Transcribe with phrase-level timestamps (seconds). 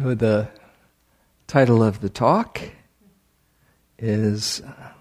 [0.00, 0.48] So the
[1.46, 2.58] title of the talk
[3.98, 4.92] is uh,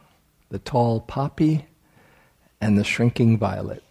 [0.49, 1.67] The Tall Poppy
[2.59, 3.81] and the Shrinking Violet.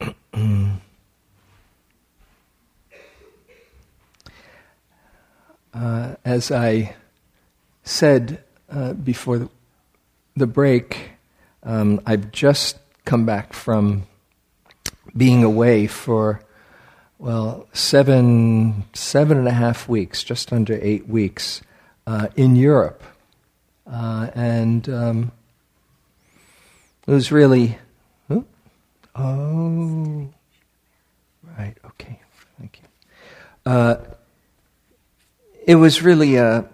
[5.72, 6.96] uh, as I
[7.84, 9.48] said uh, before the,
[10.34, 11.10] the break,
[11.62, 14.08] um, I've just come back from
[15.16, 16.43] being away for
[17.24, 21.62] well, seven, seven and a half weeks, just under eight weeks,
[22.06, 23.02] uh, in Europe.
[23.90, 25.32] Uh, and um,
[27.06, 27.78] it was really,
[28.28, 28.44] oh,
[29.16, 30.28] oh,
[31.56, 32.20] right, okay,
[32.58, 33.72] thank you.
[33.72, 33.96] Uh,
[35.66, 36.68] it was really a,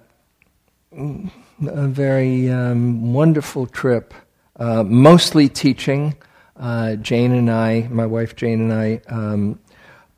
[0.92, 4.12] a very um, wonderful trip,
[4.56, 6.16] uh, mostly teaching.
[6.56, 9.60] Uh, Jane and I, my wife Jane and I, um,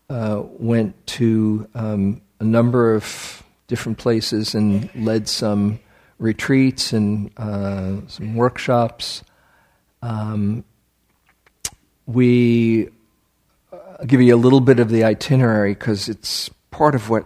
[0.09, 5.81] uh, went to um, a number of different places and led some
[6.19, 9.23] retreats and uh, some workshops.
[10.03, 10.65] Um,
[12.07, 12.89] we
[13.73, 17.25] I'll give you a little bit of the itinerary because it's part of what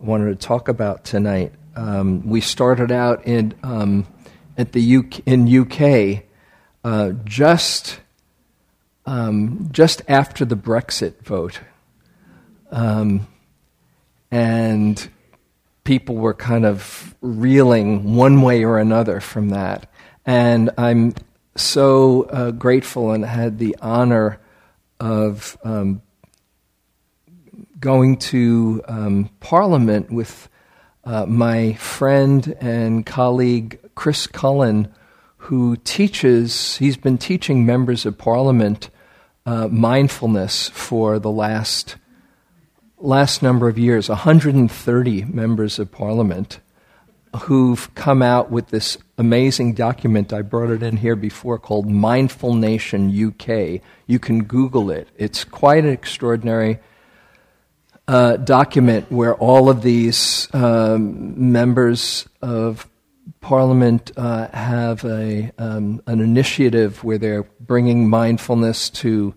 [0.00, 1.52] I wanted to talk about tonight.
[1.76, 4.06] Um, we started out in um,
[4.58, 6.24] at the UK, in UK
[6.84, 8.00] uh, just
[9.06, 11.60] um, just after the Brexit vote.
[12.72, 13.28] Um,
[14.30, 15.08] and
[15.84, 19.90] people were kind of reeling one way or another from that.
[20.24, 21.14] And I'm
[21.54, 24.40] so uh, grateful and had the honor
[24.98, 26.00] of um,
[27.78, 30.48] going to um, Parliament with
[31.04, 34.92] uh, my friend and colleague Chris Cullen,
[35.36, 38.88] who teaches, he's been teaching members of Parliament
[39.44, 41.96] uh, mindfulness for the last
[43.02, 46.60] last number of years 130 members of parliament
[47.42, 50.32] who've come out with this amazing document.
[50.32, 53.80] I brought it in here before called Mindful Nation UK.
[54.06, 55.08] You can Google it.
[55.16, 56.78] It's quite an extraordinary
[58.06, 62.88] uh, document where all of these um, members of
[63.40, 69.34] Parliament uh, have a, um, an initiative where they're bringing mindfulness to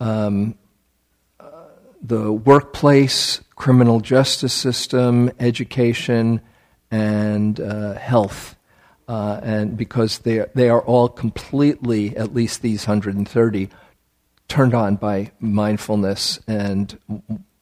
[0.00, 0.56] um,
[2.06, 6.40] the workplace, criminal justice system, education,
[6.90, 8.56] and uh, health.
[9.08, 13.68] Uh, and because they are, they are all completely, at least these 130,
[14.48, 16.98] turned on by mindfulness and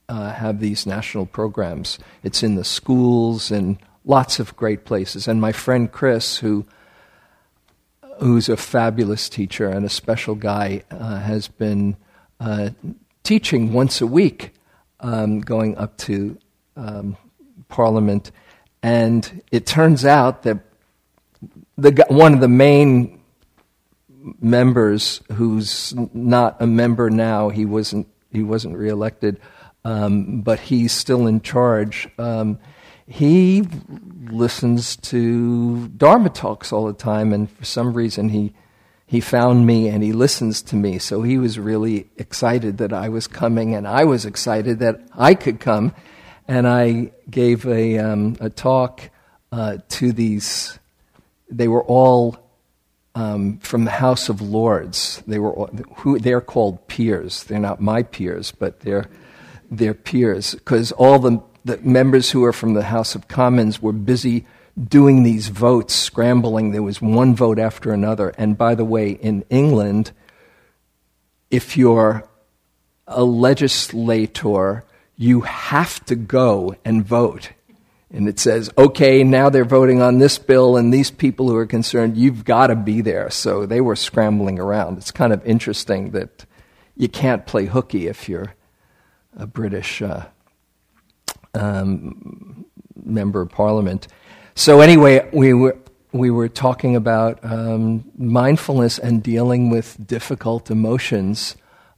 [0.09, 1.97] uh, have these national programs.
[2.23, 5.27] It's in the schools and lots of great places.
[5.27, 6.65] And my friend Chris, who
[8.19, 11.97] who's a fabulous teacher and a special guy, uh, has been
[12.39, 12.69] uh,
[13.25, 14.53] teaching once a week,
[15.01, 16.37] um, going up to
[16.77, 17.17] um,
[17.67, 18.31] Parliament,
[18.81, 20.59] and it turns out that
[21.77, 23.21] the one of the main
[24.39, 29.39] members, who's not a member now, he wasn't he wasn't reelected,
[29.83, 32.07] um, but he's still in charge.
[32.17, 32.59] Um,
[33.07, 33.67] he
[34.29, 38.53] listens to Dharma talks all the time, and for some reason he
[39.05, 40.97] he found me and he listens to me.
[40.99, 45.35] So he was really excited that I was coming, and I was excited that I
[45.35, 45.93] could come.
[46.47, 49.09] And I gave a, um, a talk
[49.51, 50.77] uh, to these,
[51.49, 52.37] they were all
[53.15, 55.23] um, from the House of Lords.
[55.25, 55.67] They were all,
[55.97, 57.45] who they're called peers.
[57.45, 59.09] They're not my peers, but they're
[59.71, 63.93] they're peers because all the, the members who are from the House of Commons were
[63.93, 64.45] busy
[64.81, 66.71] doing these votes, scrambling.
[66.71, 68.29] There was one vote after another.
[68.37, 70.11] And by the way, in England,
[71.49, 72.27] if you're
[73.07, 74.83] a legislator,
[75.15, 77.51] you have to go and vote.
[78.11, 81.65] And it says, okay, now they're voting on this bill, and these people who are
[81.65, 83.29] concerned, you've got to be there.
[83.29, 84.97] So they were scrambling around.
[84.97, 86.45] It's kind of interesting that
[86.95, 88.53] you can't play hooky if you're
[89.35, 90.25] a British uh,
[91.53, 94.07] um, member of parliament.
[94.57, 95.77] So anyway, we were
[96.13, 101.57] we were talking about um, mindfulness and dealing with difficult emotions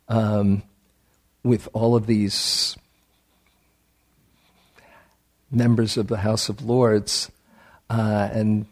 [0.10, 0.64] um,
[1.44, 2.76] with all of these
[5.52, 7.32] members of the House of Lords
[7.92, 8.66] uh, and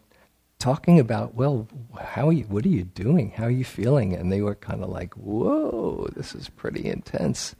[0.58, 3.30] talking about, well, how are you, what are you doing?
[3.30, 4.14] How are you feeling?
[4.14, 7.54] And they were kind of like, whoa, this is pretty intense.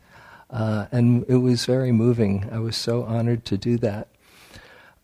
[0.51, 2.49] Uh, and it was very moving.
[2.51, 4.09] I was so honored to do that.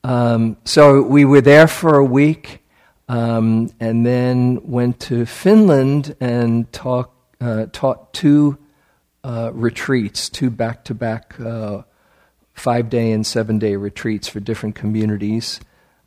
[0.05, 2.65] Um, so we were there for a week
[3.09, 8.59] um, and then went to Finland and talk, uh, taught two
[9.25, 11.35] uh, retreats, two back to back
[12.55, 15.61] five day and seven day retreats for different communities.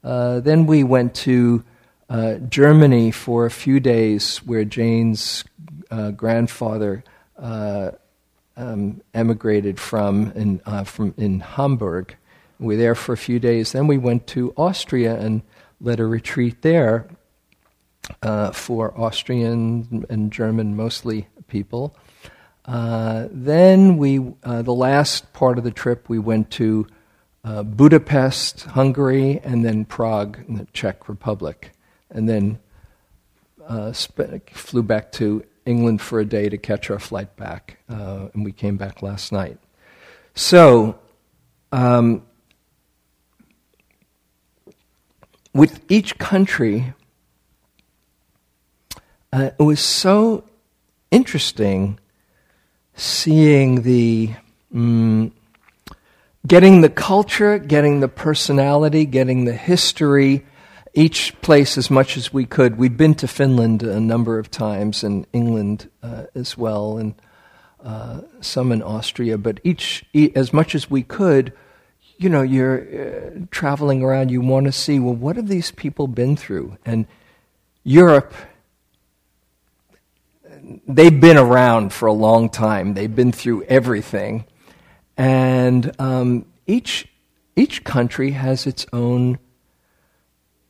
[0.03, 1.63] Uh, then we went to
[2.09, 5.43] uh, Germany for a few days, where Jane's
[5.89, 7.03] uh, grandfather
[7.37, 7.91] uh,
[8.55, 12.15] um, emigrated from in, uh, from in Hamburg.
[12.59, 13.71] We were there for a few days.
[13.71, 15.41] Then we went to Austria and
[15.79, 17.07] led a retreat there
[18.21, 21.95] uh, for Austrian and German, mostly people.
[22.65, 26.87] Uh, then we, uh, the last part of the trip, we went to
[27.43, 31.71] uh, Budapest, Hungary, and then Prague, in the Czech Republic,
[32.09, 32.57] and then
[33.67, 38.29] uh, sp- flew back to England for a day to catch our flight back, uh,
[38.33, 39.59] and we came back last night.
[40.33, 40.97] So,
[41.71, 42.24] um,
[45.55, 46.93] with each country,
[49.31, 50.43] it was so
[51.11, 51.97] interesting
[52.93, 54.31] seeing the
[54.73, 55.31] mm,
[56.45, 60.45] getting the culture, getting the personality, getting the history,
[60.93, 62.77] each place as much as we could.
[62.77, 67.15] We'd been to Finland a number of times and England uh, as well, and
[67.81, 70.03] uh, some in Austria, but each,
[70.35, 71.53] as much as we could,
[72.17, 76.07] you know, you're uh, traveling around, you want to see, well, what have these people
[76.07, 76.77] been through?
[76.85, 77.07] And
[77.83, 78.33] Europe
[80.87, 82.93] they've been around for a long time.
[82.93, 84.45] They've been through everything,
[85.17, 87.07] and um, each
[87.55, 89.39] each country has its own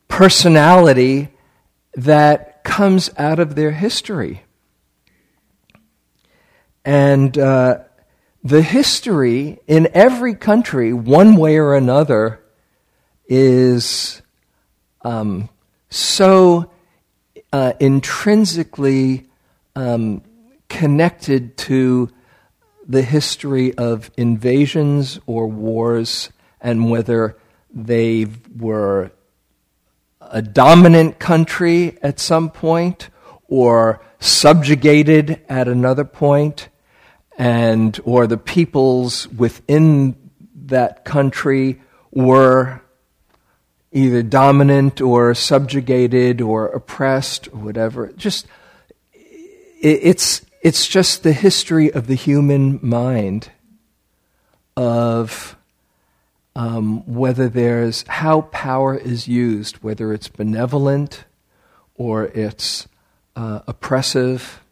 [0.08, 1.28] personality
[1.94, 4.42] that comes out of their history,
[6.84, 7.78] and uh,
[8.46, 12.40] the history in every country, one way or another,
[13.26, 14.22] is
[15.02, 15.48] um,
[15.90, 16.70] so
[17.52, 19.26] uh, intrinsically
[19.74, 20.22] um,
[20.68, 22.08] connected to
[22.86, 27.36] the history of invasions or wars and whether
[27.74, 28.26] they
[28.56, 29.10] were
[30.20, 33.10] a dominant country at some point
[33.48, 36.68] or subjugated at another point
[37.36, 40.16] and or the peoples within
[40.66, 41.80] that country
[42.10, 42.80] were
[43.92, 48.46] either dominant or subjugated or oppressed or whatever just
[49.82, 53.50] it's, it's just the history of the human mind
[54.76, 55.56] of
[56.54, 61.24] um, whether there's how power is used, whether it's benevolent
[61.94, 62.88] or it's
[63.36, 64.62] uh, oppressive.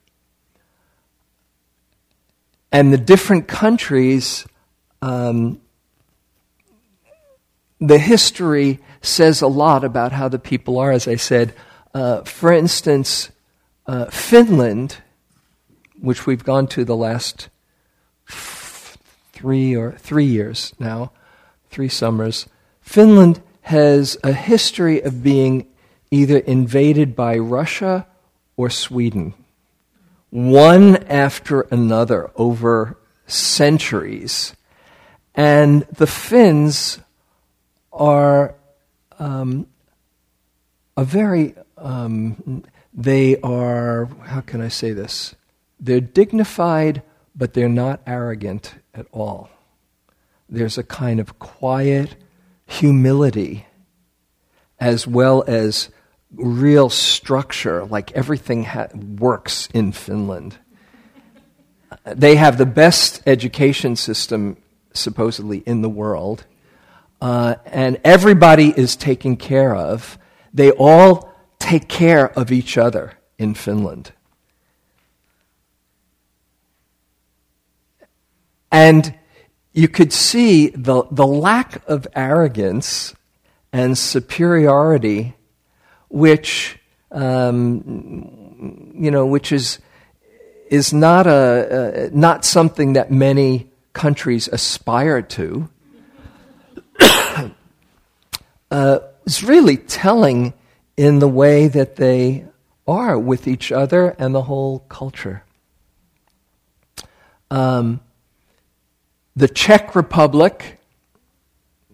[2.74, 4.48] And the different countries,
[5.00, 5.60] um,
[7.78, 11.54] the history says a lot about how the people are, as I said.
[11.94, 13.30] Uh, for instance,
[13.86, 14.96] uh, Finland,
[16.00, 17.48] which we've gone to the last
[18.26, 21.12] three or three years now,
[21.70, 22.48] three summers,
[22.80, 25.68] Finland has a history of being
[26.10, 28.08] either invaded by Russia
[28.56, 29.32] or Sweden,
[30.34, 34.56] one after another over centuries.
[35.32, 36.98] And the Finns
[37.92, 38.56] are
[39.20, 39.68] um,
[40.96, 45.36] a very um, they are, how can I say this?
[45.78, 47.02] They're dignified,
[47.36, 49.50] but they're not arrogant at all.
[50.48, 52.16] There's a kind of quiet
[52.66, 53.66] humility
[54.80, 55.90] as well as
[56.36, 60.58] real structure, like everything ha- works in Finland.
[62.04, 64.56] They have the best education system,
[64.92, 66.44] supposedly, in the world,
[67.20, 70.18] uh, and everybody is taken care of.
[70.52, 74.12] They all take care of each other in Finland.
[78.70, 79.14] And
[79.72, 83.14] you could see the, the lack of arrogance
[83.72, 85.34] and superiority,
[86.14, 86.78] which,
[87.10, 89.80] um, you know, which is,
[90.70, 95.68] is not, a, not something that many countries aspire to.
[98.70, 100.54] uh, is really telling
[100.96, 102.46] in the way that they
[102.86, 105.42] are with each other and the whole culture.
[107.50, 108.00] Um,
[109.34, 110.78] the Czech Republic,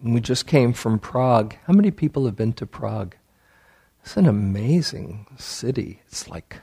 [0.03, 1.55] we just came from Prague.
[1.65, 3.15] How many people have been to Prague?
[4.03, 6.01] It's an amazing city.
[6.07, 6.61] It's like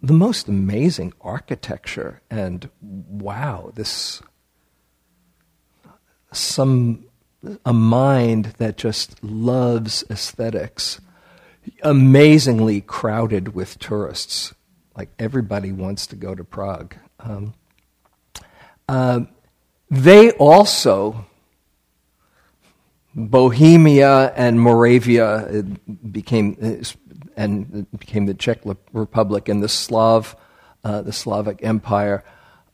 [0.00, 4.22] the most amazing architecture, and wow, this
[6.32, 7.04] some
[7.64, 11.00] a mind that just loves aesthetics,
[11.82, 14.54] amazingly crowded with tourists.
[14.96, 16.96] Like everybody wants to go to Prague.
[17.20, 17.54] Um,
[18.88, 19.20] uh,
[19.90, 21.26] they also,
[23.18, 25.64] Bohemia and Moravia
[26.10, 26.82] became
[27.36, 28.60] and became the Czech
[28.92, 30.36] Republic and the Slav,
[30.84, 32.24] uh, the Slavic Empire,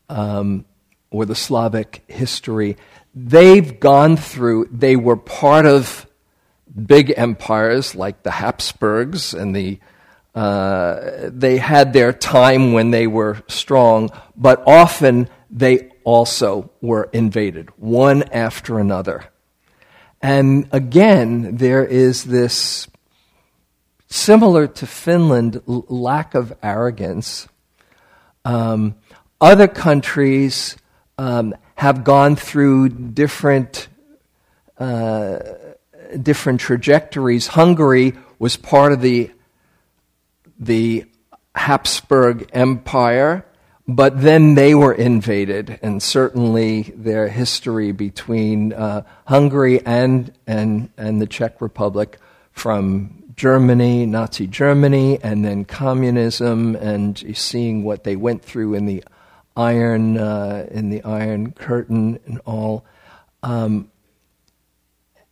[0.08, 0.64] um,
[1.10, 2.76] or the Slavic history
[3.14, 6.06] they've gone through, they were part of
[6.86, 9.78] big empires like the Habsburgs and the
[10.34, 17.68] uh, they had their time when they were strong, but often they also were invaded,
[17.76, 19.24] one after another.
[20.24, 22.88] And again, there is this
[24.08, 27.46] similar to Finland lack of arrogance.
[28.42, 28.94] Um,
[29.38, 30.78] other countries
[31.18, 33.88] um, have gone through different,
[34.78, 35.40] uh,
[36.22, 37.48] different trajectories.
[37.48, 39.30] Hungary was part of the,
[40.58, 41.04] the
[41.54, 43.44] Habsburg Empire,
[43.86, 51.20] but then they were invaded, and certainly their history between uh, Hungary and, and, and
[51.20, 52.18] the Czech Republic
[52.52, 59.04] from Germany, Nazi Germany, and then communism, and seeing what they went through in the
[59.56, 62.84] iron uh, in the Iron Curtain and all.
[63.42, 63.90] Um,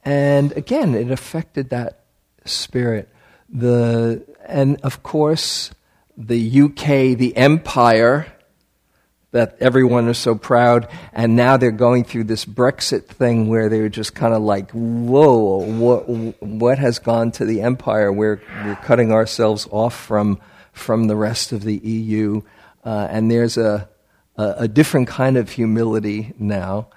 [0.05, 2.05] and again, it affected that
[2.45, 3.09] spirit.
[3.49, 5.71] The and of course,
[6.17, 8.32] the UK, the empire
[9.33, 13.89] that everyone is so proud, and now they're going through this Brexit thing where they're
[13.89, 16.09] just kind of like, "Whoa, what
[16.43, 18.13] what has gone to the empire?
[18.13, 20.39] We're we're cutting ourselves off from
[20.73, 22.43] from the rest of the EU."
[22.85, 23.89] Uh, and there's a
[24.37, 26.89] a, a different kind of humility now.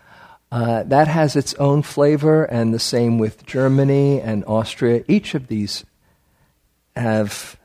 [0.51, 5.03] Uh, that has its own flavor, and the same with Germany and Austria.
[5.07, 5.85] Each of these
[6.95, 7.57] have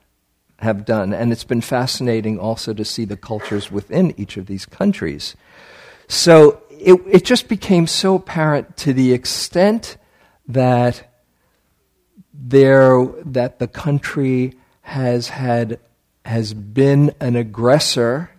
[0.60, 4.66] have done, and it's been fascinating also to see the cultures within each of these
[4.66, 5.34] countries.
[6.08, 9.96] So it, it just became so apparent to the extent
[10.48, 11.06] that
[12.34, 15.78] there that the country has had
[16.24, 18.30] has been an aggressor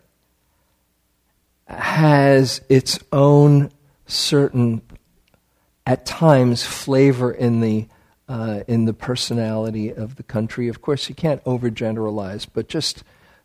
[1.67, 3.71] has its own
[4.05, 4.81] certain,
[5.85, 7.87] at times, flavor in the
[8.31, 10.69] uh, in the personality of the country.
[10.69, 13.03] Of course, you can't overgeneralize, but just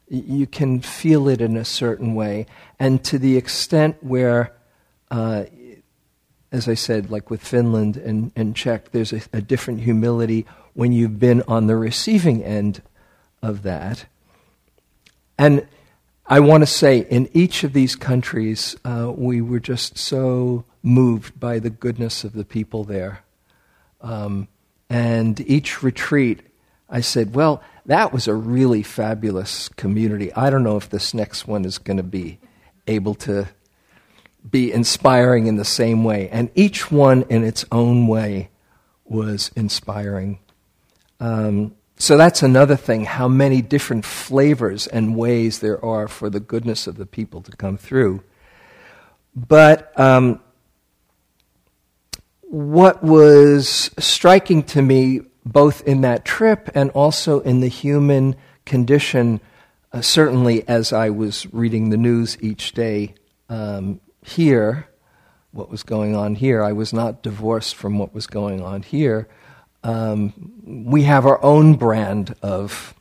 [0.09, 2.47] you can feel it in a certain way,
[2.79, 4.53] and to the extent where.
[5.11, 5.45] Uh,
[6.53, 10.93] as I said, like with Finland and, and Czech, there's a, a different humility when
[10.93, 12.83] you've been on the receiving end
[13.43, 14.07] of that.
[15.37, 15.67] And
[16.27, 21.39] I want to say, in each of these countries, uh, we were just so moved
[21.39, 23.25] by the goodness of the people there.
[24.01, 24.49] Um,
[24.89, 26.41] and each retreat,
[26.89, 30.33] I said, well, that was a really fabulous community.
[30.33, 32.39] I don't know if this next one is going to be
[32.87, 33.49] able to
[34.49, 36.29] be inspiring in the same way.
[36.29, 38.51] And each one, in its own way,
[39.05, 40.39] was inspiring.
[41.19, 46.41] Um, so that's another thing how many different flavors and ways there are for the
[46.41, 48.23] goodness of the people to come through.
[49.35, 50.41] But um,
[52.49, 59.41] what was striking to me, both in that trip and also in the human condition,
[59.93, 63.15] uh, certainly as I was reading the news each day
[63.49, 64.89] um, here,
[65.53, 69.29] what was going on here, I was not divorced from what was going on here.
[69.83, 72.95] Um, we have our own brand of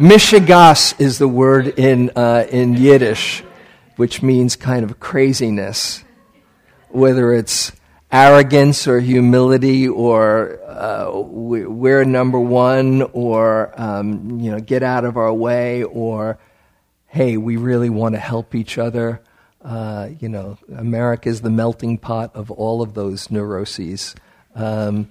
[0.00, 3.44] Mishigas is the word in, uh, in Yiddish,
[3.96, 6.04] which means kind of craziness.
[6.88, 7.72] Whether it's
[8.12, 15.16] arrogance or humility or uh, we're number one or, um, you know, get out of
[15.16, 16.38] our way or,
[17.08, 19.20] hey, we really want to help each other.
[19.60, 24.14] Uh, you know, America is the melting pot of all of those neuroses.
[24.54, 25.10] Um,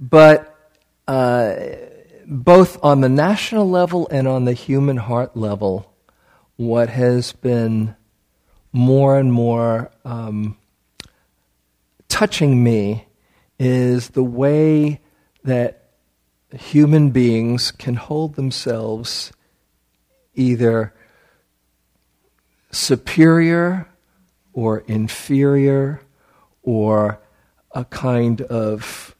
[0.00, 0.56] but
[1.06, 1.56] uh,
[2.26, 5.89] both on the national level and on the human heart level,
[6.60, 7.96] what has been
[8.70, 10.58] more and more um,
[12.06, 13.06] touching me
[13.58, 15.00] is the way
[15.42, 15.88] that
[16.52, 19.32] human beings can hold themselves
[20.34, 20.92] either
[22.70, 23.88] superior
[24.52, 26.02] or inferior
[26.62, 27.18] or
[27.72, 29.16] a kind of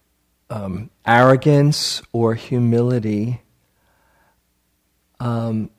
[0.50, 3.40] um, arrogance or humility.
[5.18, 5.70] Um,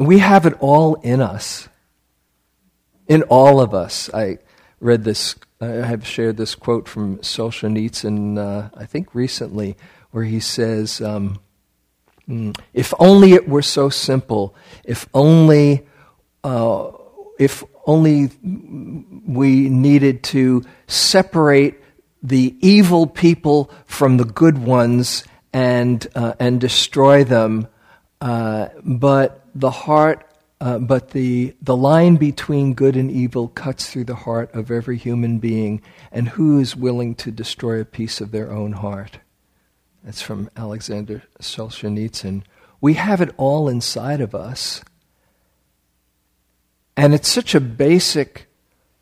[0.00, 1.68] we have it all in us,
[3.06, 4.08] in all of us.
[4.14, 4.38] I
[4.80, 9.76] read this, I have shared this quote from Solzhenitsyn, uh, I think recently,
[10.10, 11.38] where he says, um,
[12.26, 14.54] hmm, If only it were so simple,
[14.84, 15.86] if only,
[16.42, 16.92] uh,
[17.38, 21.74] if only we needed to separate
[22.22, 27.68] the evil people from the good ones and, uh, and destroy them.
[28.20, 30.26] Uh, but the heart,
[30.60, 34.98] uh, but the, the line between good and evil cuts through the heart of every
[34.98, 35.82] human being.
[36.12, 39.18] And who is willing to destroy a piece of their own heart?
[40.04, 42.42] That's from Alexander Solzhenitsyn.
[42.80, 44.82] We have it all inside of us.
[46.96, 48.46] And it's such a basic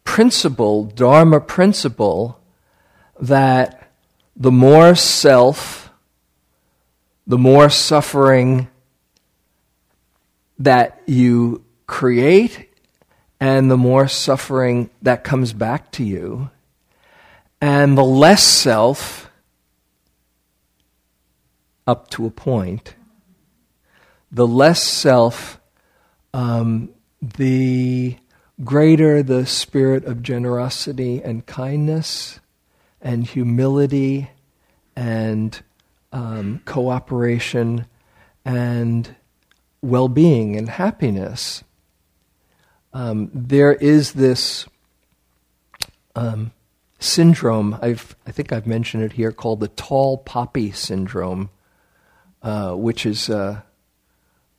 [0.05, 2.41] principle, Dharma principle,
[3.21, 3.93] that
[4.37, 5.91] the more self,
[7.27, 8.69] the more suffering
[10.59, 12.69] that you create,
[13.41, 16.51] and the more suffering that comes back to you,
[17.61, 19.31] and the less self,
[21.87, 22.95] up to a point,
[24.31, 25.61] the less self,
[26.35, 28.17] um, the
[28.65, 32.41] greater the spirit of generosity and kindness
[33.01, 34.31] and humility
[34.97, 35.63] and
[36.13, 37.87] um, cooperation
[38.45, 39.15] and
[39.83, 41.63] well being and happiness.
[42.93, 44.67] Um, there is this
[46.17, 46.53] um,
[46.99, 51.51] syndrome, I've, I think I've mentioned it here, called the tall poppy syndrome,
[52.43, 53.61] uh, which is uh,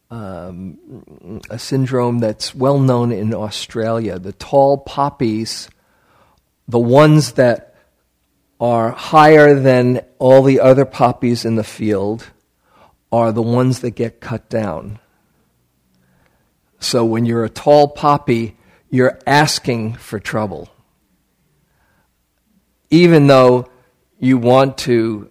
[0.09, 4.19] um, a syndrome that's well known in Australia.
[4.19, 5.69] The tall poppies,
[6.67, 7.75] the ones that
[8.59, 12.29] are higher than all the other poppies in the field,
[13.11, 14.99] are the ones that get cut down.
[16.79, 18.57] So when you're a tall poppy,
[18.89, 20.69] you're asking for trouble.
[22.89, 23.69] Even though
[24.17, 25.29] you want to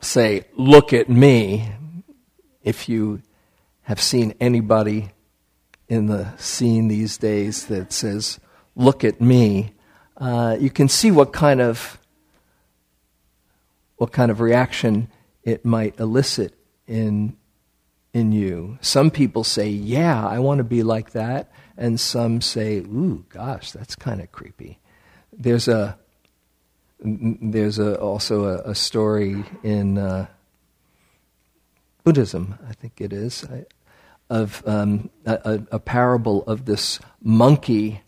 [0.00, 1.68] say, Look at me,
[2.62, 3.22] if you
[3.82, 5.10] have seen anybody
[5.88, 8.38] in the scene these days that says,
[8.76, 9.72] Look at me,
[10.16, 11.98] uh, you can see what kind of
[13.96, 15.08] what kind of reaction
[15.42, 16.54] it might elicit
[16.86, 17.36] in
[18.12, 18.78] in you.
[18.80, 23.72] Some people say, "Yeah, I want to be like that," and some say, "Ooh, gosh,
[23.72, 24.78] that's kind of creepy."
[25.32, 25.98] There's a
[27.02, 30.26] there's a, also a, a story in uh,
[32.04, 33.64] Buddhism, I think it is, I,
[34.28, 38.02] of um, a, a, parable of this monkey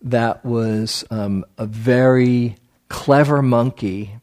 [0.00, 2.56] that was um, a very
[2.88, 4.16] clever monkey,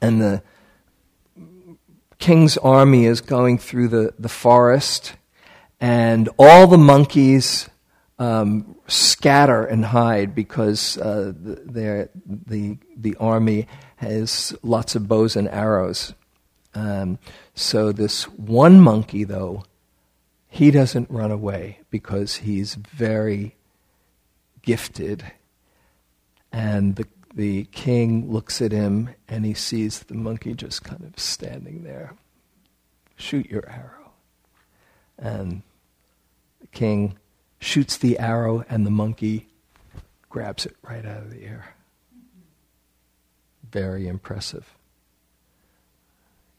[0.00, 0.42] and the
[2.20, 5.14] king's army is going through the, the forest,
[5.80, 7.68] and all the monkeys
[8.18, 16.12] um, scatter and hide because uh, the, the, army has lots of bows and arrows.
[16.74, 17.18] Um,
[17.54, 19.64] so, this one monkey, though,
[20.48, 23.56] he doesn't run away because he's very
[24.62, 25.32] gifted.
[26.52, 31.18] And the, the king looks at him and he sees the monkey just kind of
[31.18, 32.14] standing there.
[33.16, 34.12] Shoot your arrow.
[35.18, 35.62] And
[36.60, 37.18] the king
[37.58, 39.48] shoots the arrow and the monkey
[40.28, 41.74] grabs it right out of the air.
[43.70, 44.74] Very impressive.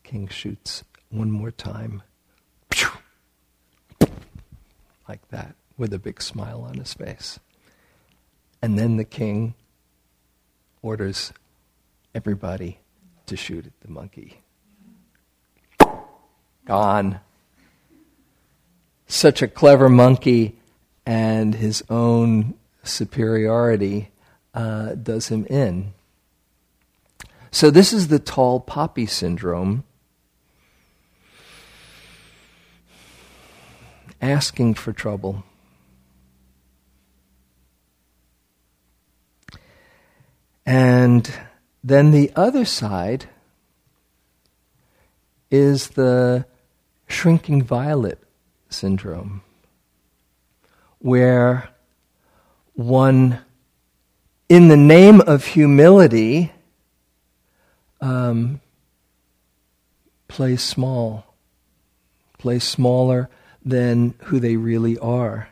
[0.03, 2.03] King shoots one more time
[5.07, 7.39] like that with a big smile on his face.
[8.61, 9.55] And then the king
[10.81, 11.33] orders
[12.13, 12.79] everybody
[13.27, 14.41] to shoot at the monkey.
[16.65, 17.19] Gone.
[19.07, 20.57] Such a clever monkey,
[21.05, 24.11] and his own superiority
[24.53, 25.93] uh, does him in.
[27.51, 29.83] So, this is the tall poppy syndrome
[34.21, 35.43] asking for trouble.
[40.65, 41.31] And
[41.83, 43.25] then the other side
[45.49, 46.45] is the
[47.07, 48.19] shrinking violet
[48.69, 49.41] syndrome,
[50.99, 51.69] where
[52.73, 53.39] one,
[54.47, 56.51] in the name of humility,
[57.99, 58.61] um,
[60.27, 61.35] plays small,
[62.37, 63.29] plays smaller
[63.65, 65.49] than who they really are.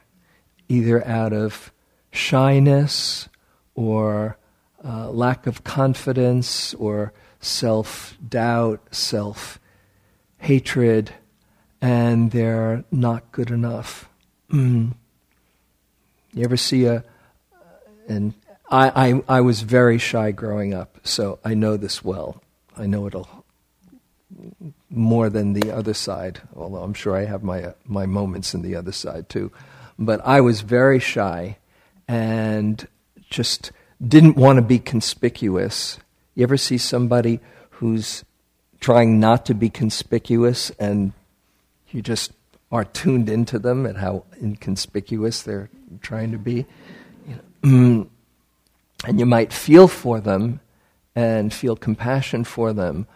[0.70, 1.72] either out of
[2.12, 3.28] shyness
[3.74, 4.38] or
[4.84, 9.60] uh, lack of confidence or self doubt, self
[10.38, 11.14] hatred,
[11.82, 14.10] and they're not good enough.
[14.52, 14.94] Mm.
[16.34, 17.04] You ever see a,
[18.08, 18.34] and
[18.70, 22.42] I, I, I was very shy growing up, so I know this well.
[22.78, 23.40] I know it all
[24.90, 28.62] more than the other side, although I'm sure I have my, uh, my moments in
[28.62, 29.52] the other side too.
[29.98, 31.58] But I was very shy
[32.08, 32.88] and
[33.30, 33.72] just
[34.06, 36.00] didn't want to be conspicuous.
[36.36, 37.40] You ever see somebody
[37.72, 38.24] who's
[38.80, 41.14] trying not to be conspicuous and
[41.90, 42.32] you just
[42.72, 45.70] are tuned into them and how inconspicuous they're
[46.02, 46.66] trying to be?
[49.06, 50.60] And you might feel for them
[51.16, 53.08] and feel compassion for them,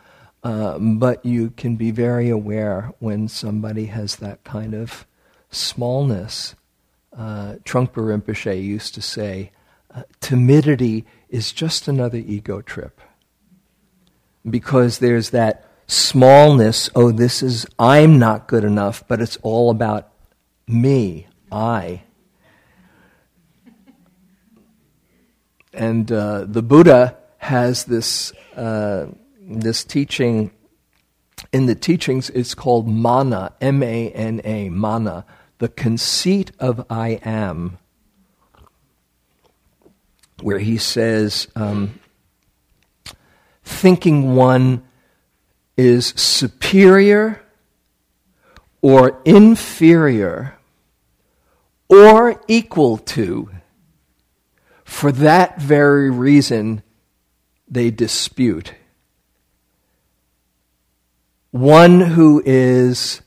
[0.43, 5.06] uh, but you can be very aware when somebody has that kind of
[5.52, 6.56] smallness.
[7.15, 9.52] Uh, Trungpa Rinpoche used to say,
[9.95, 12.99] uh, timidity is just another ego trip.
[14.49, 20.10] Because there's that smallness, oh, this is, I'm not good enough, but it's all about
[20.67, 22.03] me, I.
[25.73, 29.08] And uh, the Buddha has this, uh,
[29.41, 30.51] this teaching.
[31.51, 35.25] In the teachings, it's called mana, M A N A, mana,
[35.58, 37.77] the conceit of I am,
[40.43, 41.99] where he says, um,
[43.63, 44.84] thinking one
[45.77, 47.41] is superior
[48.82, 50.58] or inferior
[51.88, 53.49] or equal to
[54.93, 56.84] for that very reason,
[57.67, 58.75] they dispute.
[61.49, 63.21] One who is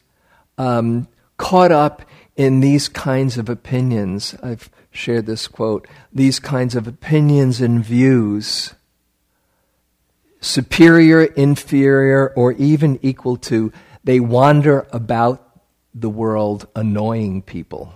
[0.57, 2.03] um, caught up
[2.37, 8.75] in these kinds of opinions, I've shared this quote, these kinds of opinions and views,
[10.41, 13.73] superior, inferior, or even equal to,
[14.05, 15.43] they wander about
[15.95, 17.95] the world annoying people.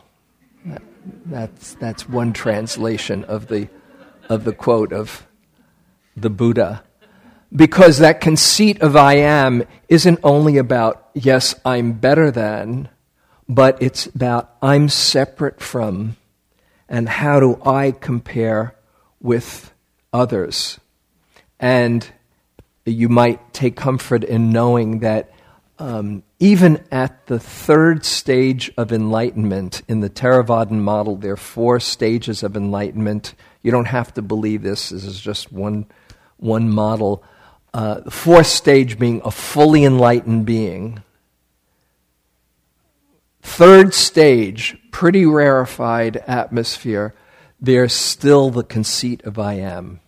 [1.27, 3.69] That's, that's one translation of the,
[4.29, 5.27] of the quote of
[6.17, 6.83] the Buddha.
[7.55, 12.89] Because that conceit of I am isn't only about, yes, I'm better than,
[13.49, 16.17] but it's about I'm separate from,
[16.91, 18.75] and how do I compare
[19.21, 19.73] with
[20.13, 20.81] others.
[21.61, 22.07] And
[22.85, 25.33] you might take comfort in knowing that
[25.79, 31.81] um, even at the third stage of enlightenment, in the Theravadan model, there are four
[31.81, 33.35] stages of enlightenment.
[33.63, 35.87] You don't have to believe this, this is just one,
[36.37, 37.23] one model.
[37.73, 41.03] Uh, the fourth stage being a fully enlightened being.
[43.43, 47.15] Third stage, pretty rarefied atmosphere,
[47.61, 50.01] there's still the conceit of I am.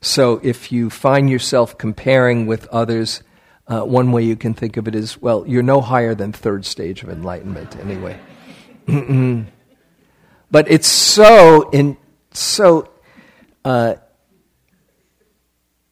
[0.00, 3.22] So if you find yourself comparing with others,
[3.68, 6.64] uh, one way you can think of it is well, you're no higher than third
[6.64, 8.18] stage of enlightenment anyway.
[10.50, 11.96] but it's so in
[12.32, 12.90] so
[13.64, 13.94] uh,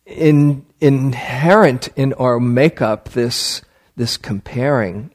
[0.07, 3.63] in, inherent in our makeup this
[3.97, 5.11] this comparing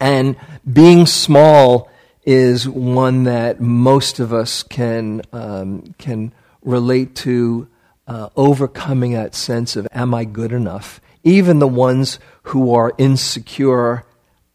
[0.00, 0.36] and
[0.70, 1.88] being small
[2.24, 6.32] is one that most of us can um, can
[6.62, 7.68] relate to
[8.06, 14.04] uh, overcoming that sense of am I good enough even the ones who are insecure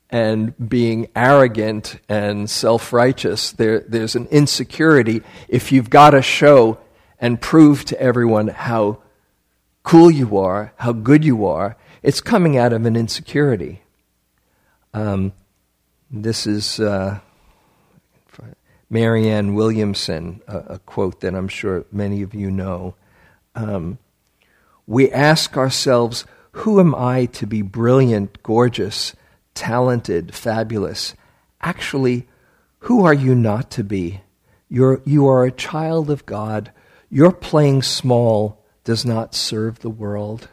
[0.09, 5.21] and being arrogant and self righteous, there, there's an insecurity.
[5.47, 6.79] If you've got to show
[7.19, 8.99] and prove to everyone how
[9.83, 13.81] cool you are, how good you are, it's coming out of an insecurity.
[14.93, 15.33] Um,
[16.09, 17.19] this is uh,
[18.89, 22.95] Marianne Williamson, a, a, quote that I'm sure many of you know.
[23.53, 23.97] Um,
[24.85, 29.13] we ask ourselves, who am I to be brilliant, gorgeous,
[29.53, 31.15] talented, fabulous?
[31.61, 32.27] Actually,
[32.79, 34.21] who are you not to be?
[34.69, 36.71] You're, you are a child of God.
[37.09, 40.47] Your playing small does not serve the world.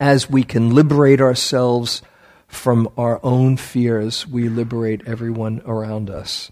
[0.00, 2.00] As we can liberate ourselves
[2.50, 6.50] from our own fears, we liberate everyone around us.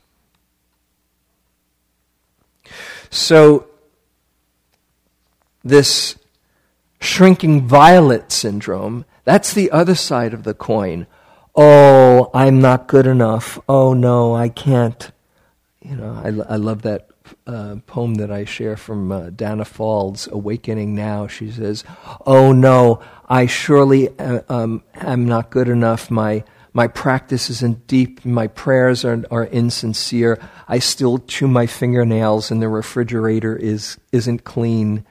[3.11, 3.67] So,
[5.65, 6.17] this
[7.01, 11.07] shrinking violet syndrome, that's the other side of the coin.
[11.57, 13.59] Oh, I'm not good enough.
[13.69, 15.11] Oh, no, I can't.
[15.83, 17.09] You know, I, I love that
[17.47, 21.27] uh, poem that I share from uh, Danna Faulds, Awakening Now.
[21.27, 21.85] She says,
[22.27, 26.11] Oh, no, I surely uh, um, am not good enough.
[26.11, 30.38] My, my practice isn't deep, my prayers are, are insincere,
[30.69, 35.05] I still chew my fingernails and the refrigerator is, isn't clean.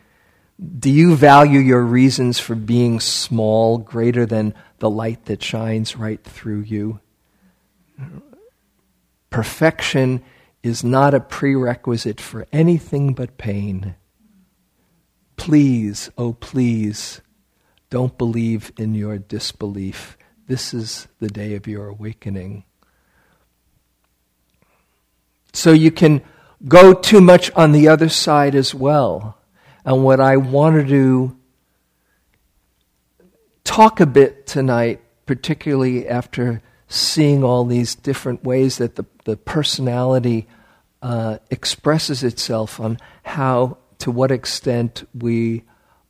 [0.79, 6.23] Do you value your reasons for being small greater than the light that shines right
[6.23, 6.99] through you?
[9.29, 10.23] Perfection
[10.63, 13.95] is not a prerequisite for anything but pain.
[15.35, 17.21] Please, oh please,
[17.89, 20.17] don't believe in your disbelief.
[20.47, 22.63] This is the day of your awakening.
[25.53, 26.21] So you can
[26.67, 29.37] go too much on the other side as well.
[29.85, 31.37] And what I want to do
[33.63, 40.47] talk a bit tonight, particularly after seeing all these different ways that the, the personality
[41.01, 45.63] uh, expresses itself on how, to what extent we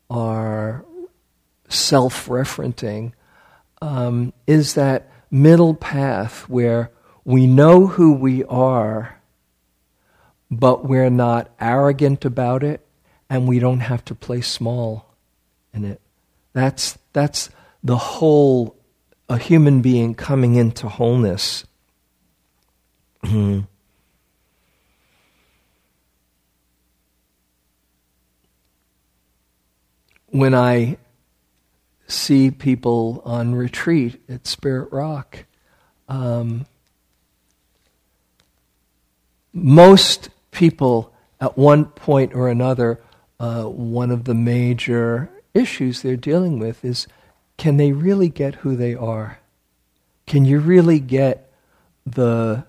[0.10, 0.86] are
[1.70, 3.12] self referencing
[3.82, 6.92] um, is that middle path where
[7.26, 9.20] we know who we are,
[10.50, 12.86] but we're not arrogant about it,
[13.30, 15.14] and we don't have to play small
[15.74, 16.00] in it.
[16.54, 17.50] That's, that's
[17.84, 18.77] the whole,
[19.30, 21.66] a human being coming into wholeness.
[30.30, 30.98] when I
[32.08, 35.46] see people on retreat at Spirit Rock.
[36.08, 36.66] Um,
[39.52, 43.02] most people, at one point or another,
[43.40, 47.08] uh, one of the major issues they're dealing with is
[47.58, 49.40] can they really get who they are?
[50.26, 51.52] Can you really get
[52.06, 52.66] the,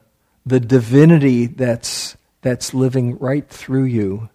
[0.46, 4.28] the divinity that's, that's living right through you?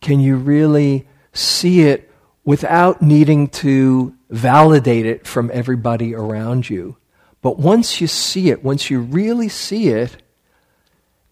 [0.00, 2.10] Can you really see it
[2.44, 6.96] without needing to validate it from everybody around you.
[7.40, 10.16] But once you see it, once you really see it,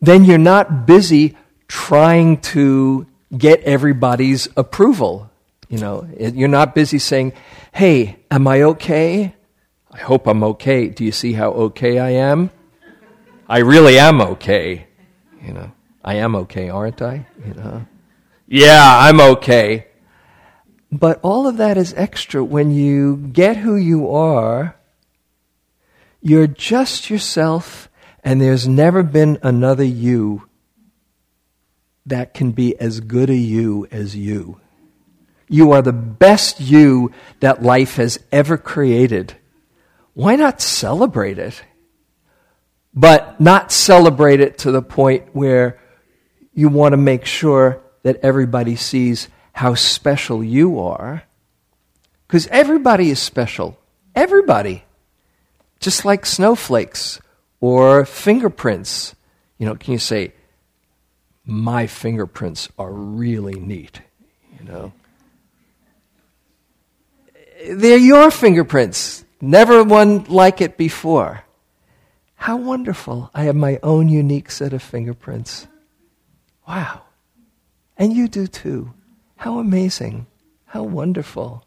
[0.01, 1.37] then you're not busy
[1.69, 5.31] trying to get everybody's approval.
[5.69, 7.33] You know, you're not busy saying,
[7.77, 9.35] "Hey, am I okay?"
[9.93, 10.89] I hope I'm okay.
[10.89, 12.51] Do you see how okay I am?
[13.49, 14.87] I really am okay.
[15.45, 17.27] You know, I am okay, aren't I?
[17.47, 17.87] You know.
[18.49, 19.89] Yeah, I'm okay.
[20.91, 24.77] But all of that is extra when you get who you are.
[26.23, 27.91] You're just yourself,
[28.25, 30.49] and there's never been another you
[32.07, 34.61] that can be as good a you as you.
[35.49, 39.37] You are the best you that life has ever created.
[40.15, 41.63] Why not celebrate it?
[42.95, 45.79] But not celebrate it to the point where
[46.55, 51.23] you want to make sure that everybody sees how special you are.
[52.27, 53.79] Because everybody is special.
[54.15, 54.85] Everybody.
[55.79, 57.21] Just like snowflakes
[57.61, 59.15] or fingerprints.
[59.59, 60.33] You know, can you say,
[61.45, 64.01] my fingerprints are really neat?
[64.59, 64.93] You know?
[67.69, 69.25] They're your fingerprints.
[69.41, 71.45] Never one like it before.
[72.35, 73.31] How wonderful.
[73.35, 75.67] I have my own unique set of fingerprints.
[76.69, 77.03] Wow.
[77.97, 78.93] And you do too.
[79.37, 80.27] How amazing.
[80.67, 81.65] How wonderful.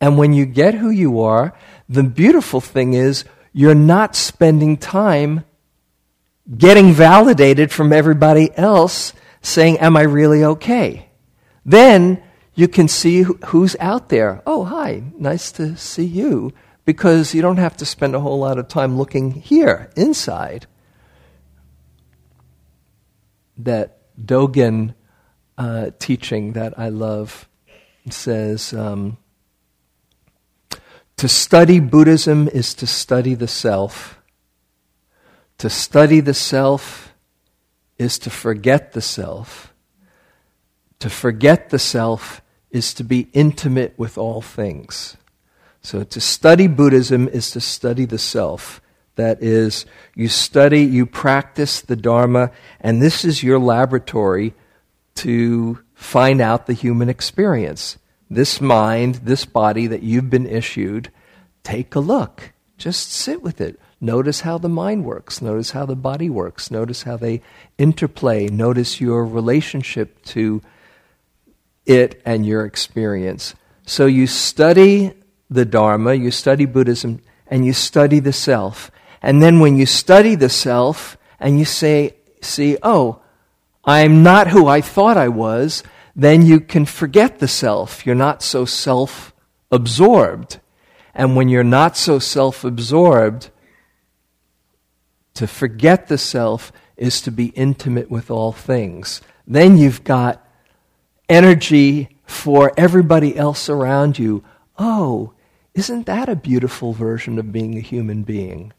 [0.00, 1.54] And when you get who you are,
[1.88, 5.44] the beautiful thing is you're not spending time
[6.56, 11.08] getting validated from everybody else saying, Am I really okay?
[11.64, 12.22] Then
[12.54, 14.42] you can see who's out there.
[14.46, 16.52] Oh, hi, nice to see you.
[16.84, 20.66] Because you don't have to spend a whole lot of time looking here, inside.
[23.56, 24.94] That Dogen
[25.56, 27.48] uh, teaching that I love.
[28.10, 29.16] Says, um,
[31.18, 34.20] To study Buddhism is to study the self.
[35.58, 37.14] To study the self
[37.96, 39.71] is to forget the self.
[41.02, 45.16] To forget the self is to be intimate with all things.
[45.80, 48.80] So to study Buddhism is to study the self.
[49.16, 49.84] That is,
[50.14, 54.54] you study, you practice the Dharma, and this is your laboratory
[55.16, 57.98] to find out the human experience.
[58.30, 61.10] This mind, this body that you've been issued,
[61.64, 62.52] take a look.
[62.78, 63.80] Just sit with it.
[64.00, 65.42] Notice how the mind works.
[65.42, 66.70] Notice how the body works.
[66.70, 67.42] Notice how they
[67.76, 68.46] interplay.
[68.46, 70.62] Notice your relationship to
[71.86, 73.54] it and your experience.
[73.86, 75.12] So you study
[75.50, 78.90] the Dharma, you study Buddhism, and you study the self.
[79.20, 83.20] And then when you study the self and you say, see, oh,
[83.84, 85.82] I'm not who I thought I was,
[86.14, 88.06] then you can forget the self.
[88.06, 89.32] You're not so self
[89.70, 90.60] absorbed.
[91.14, 93.50] And when you're not so self absorbed,
[95.34, 99.20] to forget the self is to be intimate with all things.
[99.46, 100.41] Then you've got
[101.28, 104.44] energy for everybody else around you.
[104.78, 105.32] Oh,
[105.74, 108.72] isn't that a beautiful version of being a human being?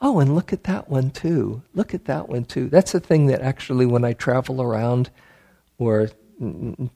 [0.00, 1.62] Oh, and look at that one too.
[1.74, 2.68] Look at that one too.
[2.68, 5.10] That's a thing that actually, when I travel around
[5.78, 6.10] or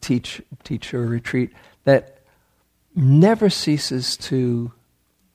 [0.01, 1.53] teach teach a retreat,
[1.85, 2.19] that
[2.97, 4.73] never ceases to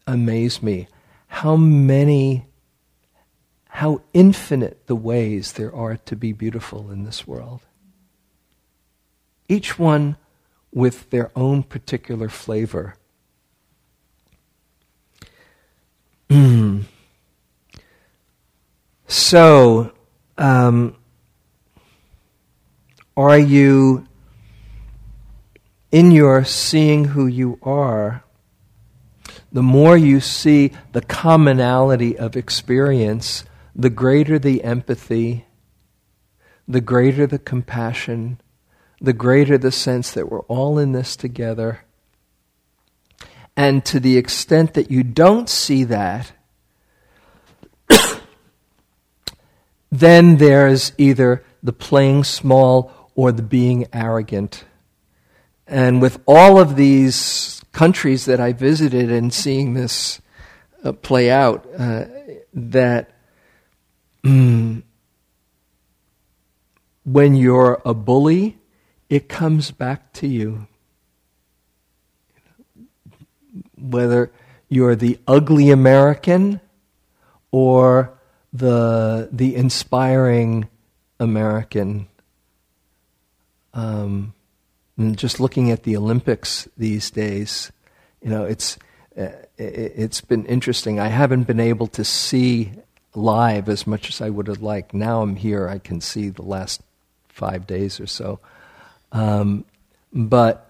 [0.05, 0.87] amaze me.
[1.27, 2.45] How many,
[3.69, 7.61] how infinite the ways there are to be beautiful in this world.
[9.51, 10.15] Each one
[10.71, 12.95] with their own particular flavor.
[16.29, 16.85] Mm.
[19.07, 19.91] So,
[20.37, 20.95] um,
[23.17, 24.07] are you,
[25.91, 28.23] in your seeing who you are,
[29.51, 33.43] the more you see the commonality of experience,
[33.75, 35.45] the greater the empathy,
[36.69, 38.39] the greater the compassion,
[39.01, 41.83] the greater the sense that we're all in this together.
[43.57, 46.31] And to the extent that you don't see that,
[49.91, 54.65] then there's either the playing small or the being arrogant.
[55.67, 60.21] And with all of these countries that I visited and seeing this
[60.83, 62.05] uh, play out, uh,
[62.53, 63.11] that
[64.23, 64.83] mm,
[67.03, 68.57] when you're a bully,
[69.11, 70.67] it comes back to you.
[73.77, 74.31] Whether
[74.69, 76.61] you're the ugly American
[77.51, 78.17] or
[78.53, 80.69] the, the inspiring
[81.19, 82.07] American.
[83.73, 84.33] Um,
[84.97, 87.69] and just looking at the Olympics these days,
[88.21, 88.77] you know, it's,
[89.17, 91.01] uh, it's been interesting.
[91.01, 92.71] I haven't been able to see
[93.13, 94.93] live as much as I would have liked.
[94.93, 96.81] Now I'm here, I can see the last
[97.27, 98.39] five days or so.
[99.11, 99.65] Um,
[100.13, 100.69] but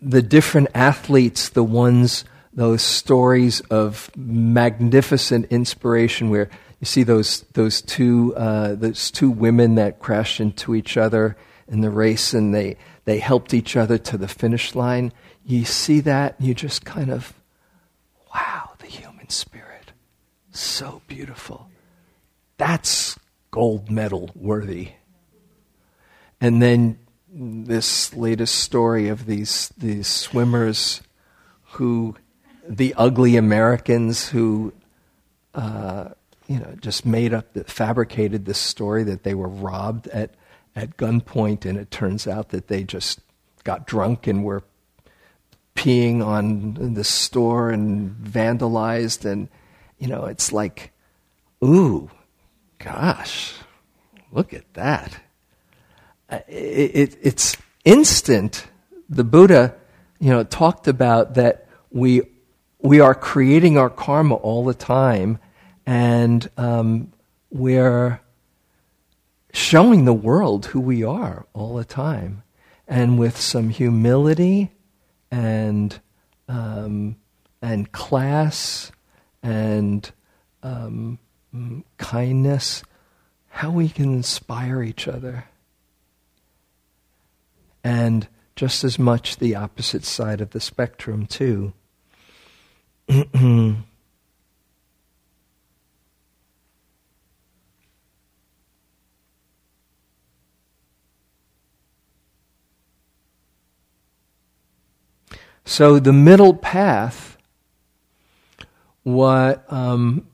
[0.00, 6.48] the different athletes, the ones, those stories of magnificent inspiration where
[6.80, 11.36] you see those those two uh, those two women that crashed into each other
[11.68, 15.12] in the race, and they they helped each other to the finish line.
[15.44, 17.32] You see that, and you just kind of,
[18.34, 19.92] wow, the human spirit,
[20.50, 21.70] so beautiful.
[22.58, 23.18] That's
[23.50, 24.92] gold medal worthy.
[26.40, 26.98] And then
[27.38, 31.02] this latest story of these these swimmers
[31.72, 32.16] who
[32.66, 34.72] the ugly Americans who
[35.54, 36.08] uh,
[36.46, 40.34] you know, just made up, fabricated this story that they were robbed at,
[40.74, 43.20] at gunpoint, and it turns out that they just
[43.64, 44.62] got drunk and were
[45.74, 49.24] peeing on the store and vandalized.
[49.24, 49.48] And,
[49.98, 50.92] you know, it's like,
[51.64, 52.10] ooh,
[52.78, 53.54] gosh,
[54.30, 55.20] look at that.
[56.30, 58.66] It, it, it's instant.
[59.08, 59.74] The Buddha,
[60.18, 62.22] you know, talked about that we,
[62.80, 65.38] we are creating our karma all the time
[65.86, 67.12] and um,
[67.50, 68.20] we're
[69.52, 72.42] showing the world who we are all the time.
[72.88, 74.70] And with some humility
[75.30, 75.98] and,
[76.48, 77.16] um,
[77.62, 78.92] and class
[79.42, 80.10] and
[80.62, 81.18] um,
[81.98, 82.82] kindness,
[83.48, 85.44] how we can inspire each other.
[87.86, 91.72] And just as much the opposite side of the spectrum, too.
[105.68, 107.36] So the middle path,
[109.02, 110.28] what um,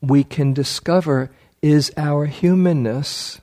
[0.00, 3.40] we can discover is our humanness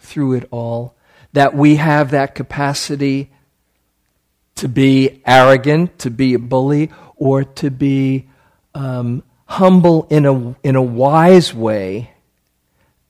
[0.00, 0.95] through it all,
[1.36, 3.30] that we have that capacity
[4.54, 8.26] to be arrogant, to be a bully, or to be
[8.74, 12.10] um, humble in a, in a wise way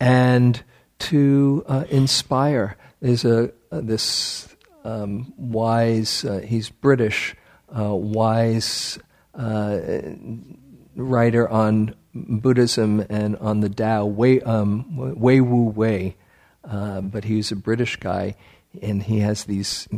[0.01, 0.61] and
[0.99, 2.77] to uh, inspire.
[2.99, 4.49] There's a, uh, this
[4.83, 7.37] um, wise, uh, he's British,
[7.79, 8.99] uh, wise
[9.37, 9.79] uh,
[10.97, 16.17] writer on Buddhism and on the Tao, Wei, um, Wei Wu Wei,
[16.69, 18.37] uh, but he's a British guy,
[18.83, 19.89] and he has these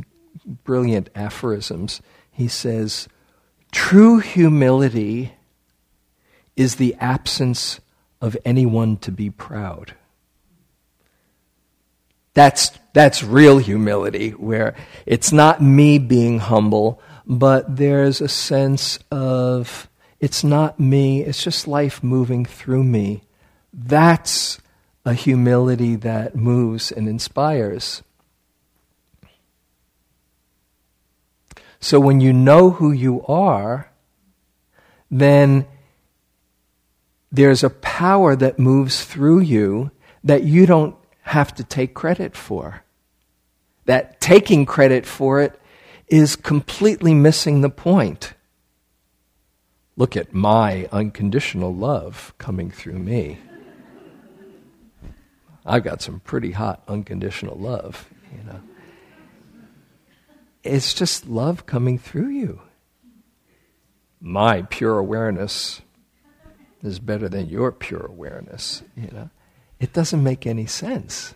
[0.64, 2.00] brilliant aphorisms.
[2.30, 3.08] He says,
[3.72, 5.32] True humility
[6.56, 7.80] is the absence
[8.20, 9.94] of anyone to be proud.
[12.34, 14.74] That's, that's real humility, where
[15.06, 19.88] it's not me being humble, but there's a sense of
[20.20, 23.22] It's not me, it's just life moving through me.
[23.72, 24.60] That's
[25.08, 28.02] a humility that moves and inspires.
[31.80, 33.90] So when you know who you are,
[35.10, 35.66] then
[37.32, 39.92] there's a power that moves through you
[40.24, 42.82] that you don't have to take credit for.
[43.86, 45.58] That taking credit for it
[46.08, 48.34] is completely missing the point.
[49.96, 53.38] Look at my unconditional love coming through me.
[55.68, 58.60] I've got some pretty hot unconditional love, you know.
[60.64, 62.62] It's just love coming through you.
[64.20, 65.82] My pure awareness
[66.82, 69.30] is better than your pure awareness, you know.
[69.78, 71.34] It doesn't make any sense.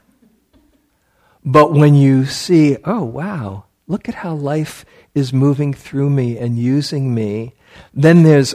[1.45, 6.59] But when you see, oh wow, look at how life is moving through me and
[6.59, 7.55] using me,
[7.93, 8.55] then there's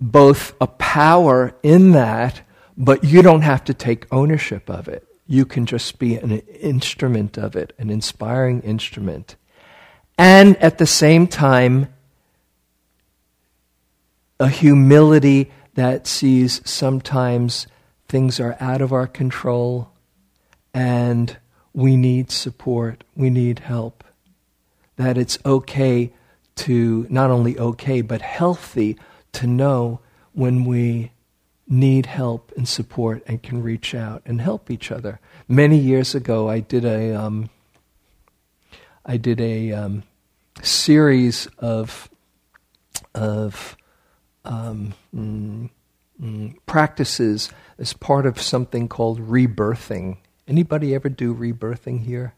[0.00, 2.42] both a power in that,
[2.76, 5.06] but you don't have to take ownership of it.
[5.26, 9.36] You can just be an instrument of it, an inspiring instrument.
[10.18, 11.92] And at the same time,
[14.38, 17.66] a humility that sees sometimes
[18.08, 19.90] things are out of our control
[20.72, 21.36] and
[21.72, 24.04] we need support, we need help.
[24.96, 26.12] That it's okay
[26.56, 28.96] to, not only okay, but healthy
[29.32, 30.00] to know
[30.32, 31.12] when we
[31.68, 35.20] need help and support and can reach out and help each other.
[35.48, 37.50] Many years ago, I did a, um,
[39.04, 40.02] I did a um,
[40.62, 42.08] series of,
[43.14, 43.76] of
[44.44, 45.70] um, mm,
[46.22, 50.18] mm, practices as part of something called rebirthing.
[50.46, 52.34] Anybody ever do rebirthing here?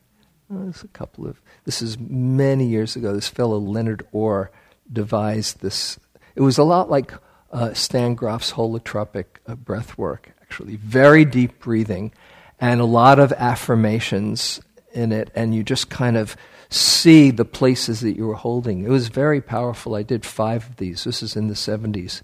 [0.51, 1.43] Oh, there's a couple of.
[1.65, 3.13] This is many years ago.
[3.13, 4.51] This fellow Leonard Orr
[4.91, 5.99] devised this.
[6.35, 7.13] It was a lot like
[7.53, 10.77] uh, Stan Grof's holotropic uh, breath work, actually.
[10.77, 12.13] Very deep breathing
[12.61, 14.61] and a lot of affirmations
[14.93, 16.37] in it, and you just kind of
[16.71, 18.85] see the places that you were holding.
[18.85, 19.95] It was very powerful.
[19.95, 21.05] I did five of these.
[21.05, 22.23] This is in the 70s.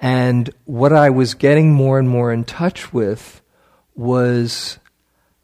[0.00, 3.40] And what I was getting more and more in touch with
[3.94, 4.78] was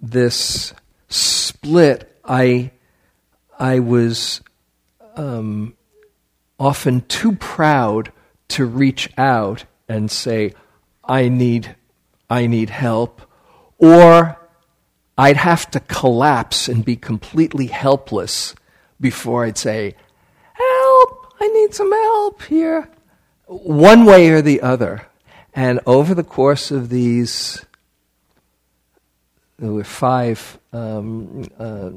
[0.00, 0.74] this
[1.08, 2.12] split.
[2.24, 2.72] I,
[3.58, 4.42] I was
[5.16, 5.76] um,
[6.58, 8.12] often too proud
[8.48, 10.54] to reach out and say,
[11.04, 11.76] I need,
[12.28, 13.22] I need help,
[13.78, 14.38] or
[15.16, 18.54] I'd have to collapse and be completely helpless
[19.00, 19.94] before I'd say,
[20.52, 22.88] Help, I need some help here.
[23.46, 25.06] One way or the other.
[25.54, 27.64] And over the course of these,
[29.58, 31.90] there were five, um, uh,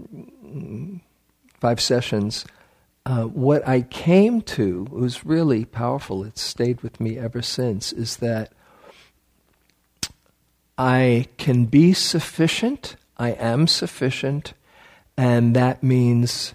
[1.59, 2.45] five sessions,
[3.05, 6.23] uh, what I came to was really powerful.
[6.23, 7.91] It's stayed with me ever since.
[7.91, 8.53] Is that
[10.77, 12.95] I can be sufficient.
[13.17, 14.53] I am sufficient,
[15.17, 16.53] and that means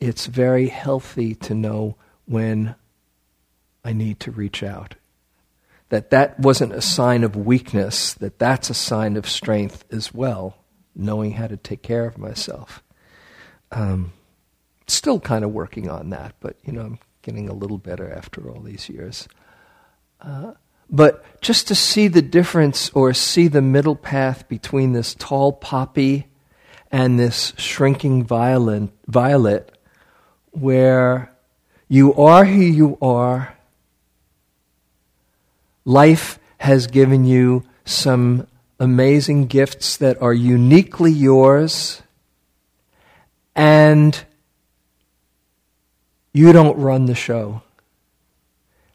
[0.00, 2.74] it's very healthy to know when
[3.84, 4.94] I need to reach out.
[5.90, 8.14] That that wasn't a sign of weakness.
[8.14, 10.56] That that's a sign of strength as well.
[10.94, 12.82] Knowing how to take care of myself.
[13.70, 14.12] Um,
[14.86, 18.50] still kind of working on that, but you know, I'm getting a little better after
[18.50, 19.28] all these years.
[20.20, 20.52] Uh,
[20.90, 26.26] but just to see the difference or see the middle path between this tall poppy
[26.90, 29.76] and this shrinking violet, violet
[30.50, 31.34] where
[31.88, 33.56] you are who you are,
[35.84, 38.46] life has given you some
[38.78, 42.02] amazing gifts that are uniquely yours,
[43.54, 44.24] and
[46.32, 47.62] you don't run the show.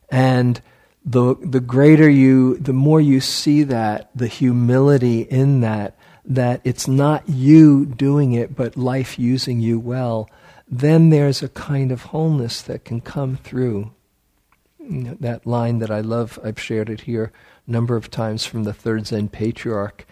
[0.09, 0.61] And
[1.05, 6.87] the, the greater you, the more you see that, the humility in that, that it's
[6.87, 10.29] not you doing it, but life using you well,
[10.67, 13.91] then there's a kind of wholeness that can come through.
[14.79, 17.31] You know, that line that I love, I've shared it here
[17.65, 20.05] a number of times from the third Zen patriarch,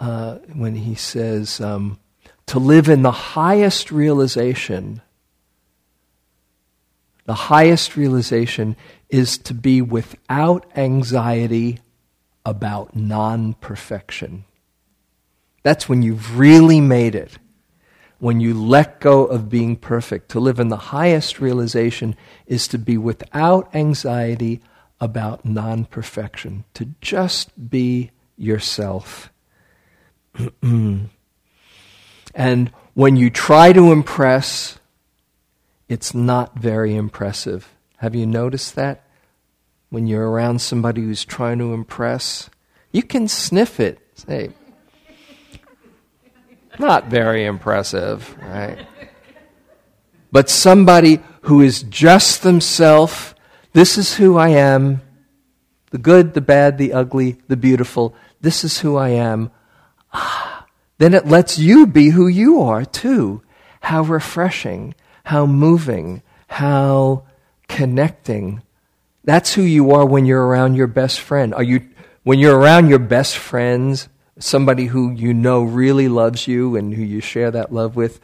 [0.00, 1.98] uh, when he says, um,
[2.46, 5.02] to live in the highest realization
[7.28, 8.74] the highest realization
[9.10, 11.78] is to be without anxiety
[12.46, 14.46] about non perfection.
[15.62, 17.36] That's when you've really made it.
[18.18, 20.30] When you let go of being perfect.
[20.30, 22.16] To live in the highest realization
[22.46, 24.62] is to be without anxiety
[24.98, 29.30] about non perfection, to just be yourself.
[30.62, 31.10] and
[32.94, 34.77] when you try to impress,
[35.88, 37.74] it's not very impressive.
[37.98, 39.04] Have you noticed that?
[39.90, 42.50] when you're around somebody who's trying to impress.
[42.92, 43.98] You can sniff it.
[44.14, 44.50] Say,
[46.78, 48.86] not very impressive, right?
[50.30, 53.34] But somebody who is just themselves,
[53.72, 55.00] this is who I am,
[55.90, 59.50] the good, the bad, the ugly, the beautiful, this is who I am.
[60.12, 60.66] Ah,
[60.98, 63.42] then it lets you be who you are too.
[63.80, 64.94] How refreshing,
[65.28, 67.22] how moving, how
[67.68, 68.62] connecting.
[69.24, 71.52] That's who you are when you're around your best friend.
[71.52, 71.86] Are you
[72.22, 74.08] when you're around your best friends,
[74.38, 78.20] somebody who you know really loves you and who you share that love with,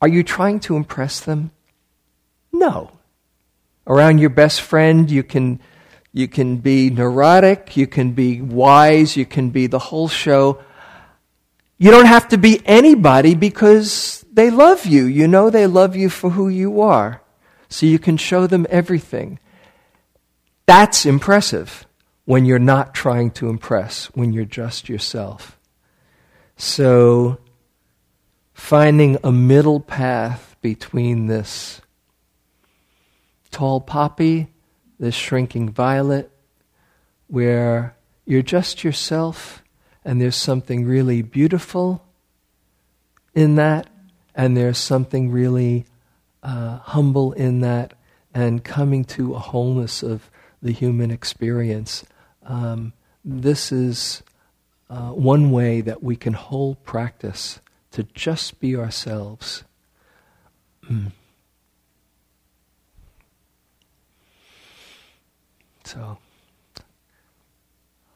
[0.00, 1.52] are you trying to impress them?
[2.52, 2.90] No.
[3.86, 5.60] Around your best friend, you can
[6.12, 10.58] you can be neurotic, you can be wise, you can be the whole show.
[11.82, 15.04] You don't have to be anybody because they love you.
[15.04, 17.22] You know they love you for who you are.
[17.68, 19.40] So you can show them everything.
[20.64, 21.84] That's impressive
[22.24, 25.58] when you're not trying to impress, when you're just yourself.
[26.56, 27.40] So,
[28.54, 31.80] finding a middle path between this
[33.50, 34.52] tall poppy,
[35.00, 36.30] this shrinking violet,
[37.26, 39.61] where you're just yourself
[40.04, 42.04] and there's something really beautiful
[43.34, 43.88] in that,
[44.34, 45.86] and there's something really
[46.42, 47.94] uh, humble in that,
[48.34, 50.30] and coming to a wholeness of
[50.60, 52.04] the human experience.
[52.44, 52.92] Um,
[53.24, 54.22] this is
[54.90, 57.60] uh, one way that we can hold practice
[57.92, 59.64] to just be ourselves.
[60.90, 61.12] Mm.
[65.84, 66.18] So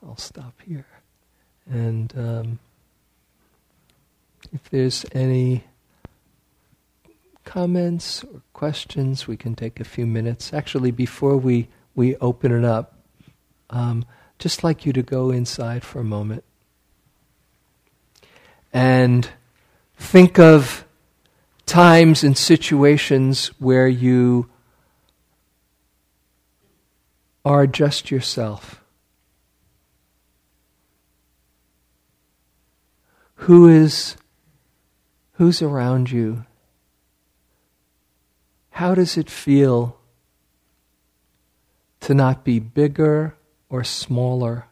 [0.03, 0.87] I'll stop here.
[1.69, 2.59] And um,
[4.53, 5.65] if there's any
[7.45, 10.53] comments or questions, we can take a few minutes.
[10.53, 12.99] Actually, before we, we open it up,
[13.71, 14.05] um,
[14.39, 16.45] just like you to go inside for a moment
[18.73, 19.31] and
[19.97, 20.85] think of
[21.65, 24.51] times and situations where you
[27.45, 28.83] are just yourself.
[33.37, 34.17] Who is
[35.33, 36.45] who's around you?
[38.71, 39.99] How does it feel
[42.01, 43.37] to not be bigger
[43.69, 44.67] or smaller?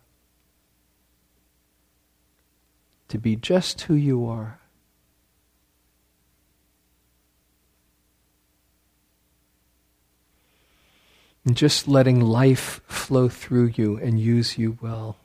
[3.09, 4.59] To be just who you are.
[11.47, 15.19] And just letting life flow through you and use you well.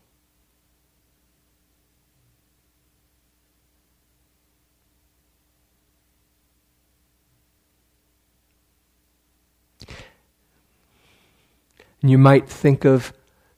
[12.02, 13.14] And you might think of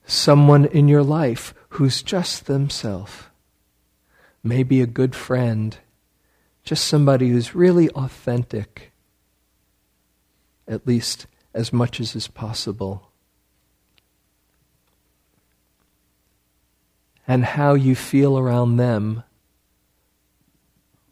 [0.06, 3.24] someone in your life who's just themselves.
[4.44, 5.78] Maybe a good friend,
[6.64, 8.92] just somebody who's really authentic,
[10.68, 13.12] at least as much as is possible.
[17.28, 19.24] And how you feel around them,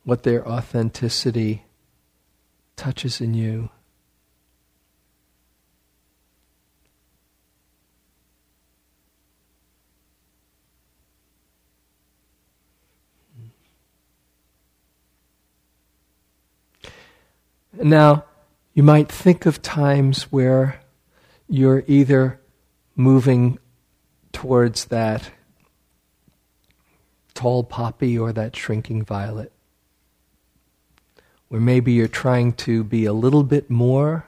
[0.04, 1.66] what their authenticity
[2.76, 3.70] touches in you.
[17.82, 18.26] Now,
[18.74, 20.82] you might think of times where
[21.48, 22.42] you're either
[22.94, 23.58] moving
[24.34, 25.32] towards that
[27.34, 29.54] tall poppy or that shrinking violet,
[31.48, 34.28] where maybe you're trying to be a little bit more,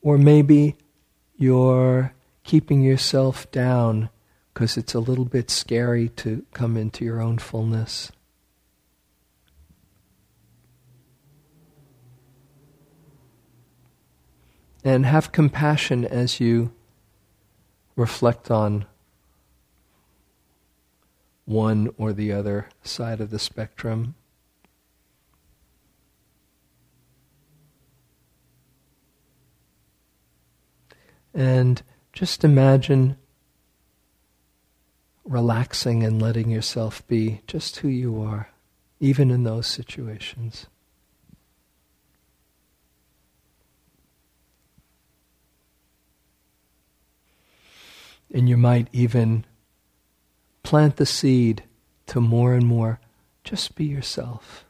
[0.00, 0.76] or maybe
[1.36, 2.14] you're
[2.44, 4.08] keeping yourself down
[4.54, 8.10] because it's a little bit scary to come into your own fullness.
[14.86, 16.72] And have compassion as you
[17.96, 18.86] reflect on
[21.44, 24.14] one or the other side of the spectrum.
[31.34, 31.82] And
[32.12, 33.16] just imagine
[35.24, 38.50] relaxing and letting yourself be just who you are,
[39.00, 40.68] even in those situations.
[48.32, 49.44] And you might even
[50.62, 51.62] plant the seed
[52.06, 53.00] to more and more
[53.44, 54.64] just be yourself.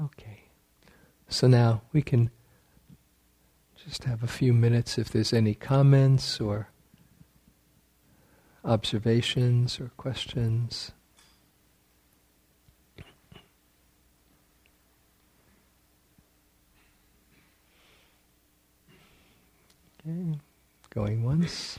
[0.00, 0.40] Okay.
[1.28, 2.30] So now we can
[3.86, 6.68] just have a few minutes if there's any comments or
[8.64, 10.92] observations or questions.
[20.06, 20.38] Okay,
[20.90, 21.78] going once.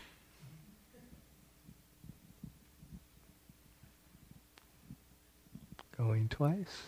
[5.98, 6.84] Going twice.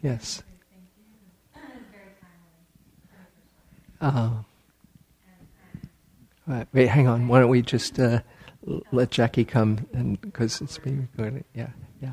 [0.00, 0.42] Yes.
[4.02, 4.44] Oh.
[6.46, 7.28] Right, wait, hang on.
[7.28, 8.20] Why don't we just uh,
[8.90, 11.44] let Jackie come and because it's being recorded.
[11.54, 11.68] Yeah,
[12.00, 12.12] yeah.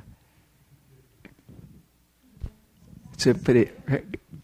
[3.18, 3.78] So put it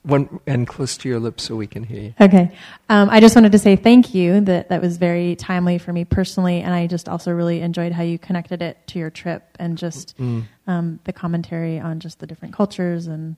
[0.02, 2.14] one and close to your lips so we can hear you.
[2.20, 2.52] Okay.
[2.90, 4.42] Um, I just wanted to say thank you.
[4.42, 8.04] That that was very timely for me personally, and I just also really enjoyed how
[8.04, 10.44] you connected it to your trip and just mm.
[10.66, 13.36] um, the commentary on just the different cultures and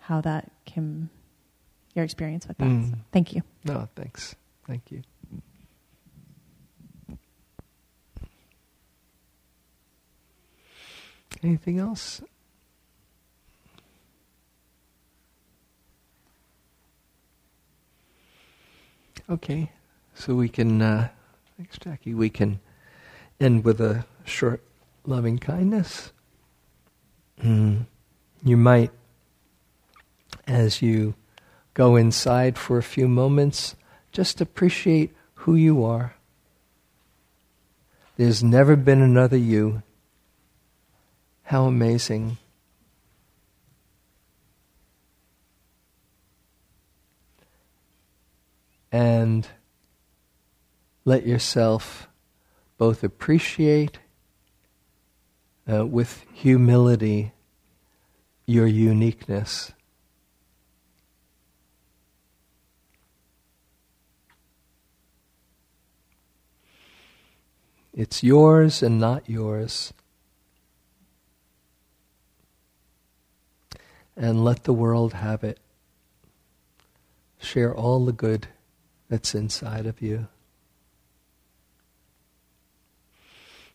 [0.00, 1.10] how that came
[1.94, 2.64] your experience with that.
[2.64, 2.90] Mm.
[2.90, 3.42] So, thank you.
[3.64, 4.34] No, thanks.
[4.66, 5.02] Thank you.
[11.42, 12.22] Anything else?
[19.28, 19.70] Okay,
[20.14, 21.08] so we can, uh,
[21.56, 22.60] thanks Jackie, we can
[23.40, 24.62] end with a short
[25.06, 26.12] loving kindness.
[27.42, 27.86] Mm.
[28.42, 28.90] You might,
[30.46, 31.14] as you
[31.74, 33.74] go inside for a few moments,
[34.12, 36.14] just appreciate who you are.
[38.16, 39.82] There's never been another you.
[41.42, 42.38] How amazing.
[48.92, 49.46] And
[51.04, 52.08] let yourself
[52.78, 53.98] both appreciate
[55.70, 57.32] uh, with humility
[58.46, 59.72] your uniqueness.
[67.94, 69.92] It's yours and not yours.
[74.16, 75.58] and let the world have it.
[77.38, 78.48] Share all the good
[79.08, 80.28] that's inside of you.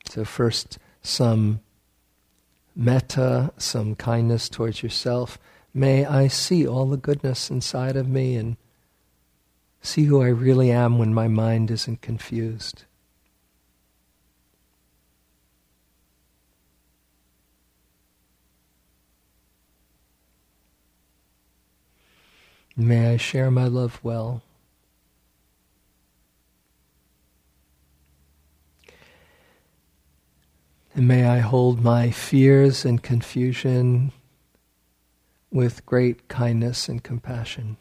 [0.09, 1.59] So, first, some
[2.76, 5.38] metta, some kindness towards yourself.
[5.74, 8.57] May I see all the goodness inside of me and
[9.82, 12.86] see who I really am when my mind isn't confused.
[22.80, 24.41] May I share my love well.
[30.95, 34.13] And may I hold my fears and confusion
[35.51, 37.75] with great kindness and compassion.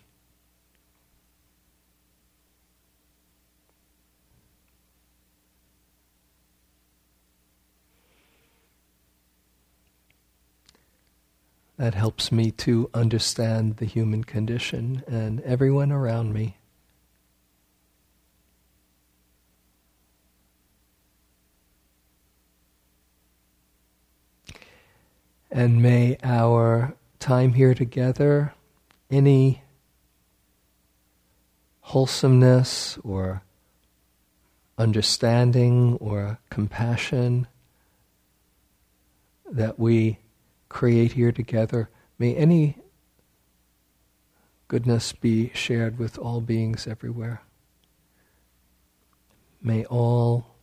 [11.79, 16.57] That helps me to understand the human condition and everyone around me.
[25.53, 28.55] And may our time here together,
[29.09, 29.63] any
[31.83, 33.43] wholesomeness or
[34.77, 37.47] understanding or compassion
[39.49, 40.19] that we
[40.69, 41.91] create here together.
[42.19, 42.79] May any
[44.69, 47.43] goodness be shared with all beings everywhere.
[49.63, 50.55] May all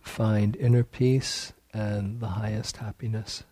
[0.00, 3.44] find inner peace and the highest happiness.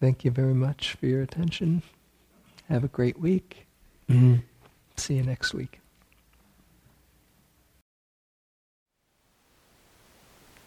[0.00, 1.82] Thank you very much for your attention.
[2.68, 3.66] Have a great week.
[4.10, 4.36] Mm-hmm.
[4.96, 5.80] See you next week.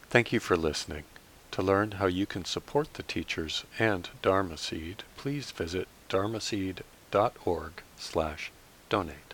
[0.10, 1.04] Thank you for listening.
[1.52, 8.52] To learn how you can support the teachers and Dharma Seed, please visit dharmaseed.org slash
[8.90, 9.29] donate.